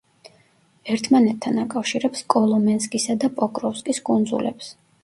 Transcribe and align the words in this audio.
ერთმანეთთან 0.93 1.61
აკავშირებს 1.65 2.27
კოლომენსკისა 2.35 3.21
და 3.27 3.31
პოკროვსკის 3.39 4.07
კუნძულებს. 4.11 4.77